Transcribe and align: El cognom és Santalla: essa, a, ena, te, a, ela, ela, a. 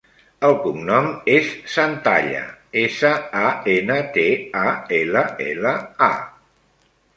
El 0.47 0.53
cognom 0.61 1.09
és 1.33 1.51
Santalla: 1.73 2.41
essa, 2.85 3.13
a, 3.43 3.53
ena, 3.75 3.99
te, 4.17 4.27
a, 4.65 4.67
ela, 5.03 5.25
ela, 5.53 5.77
a. 6.11 6.13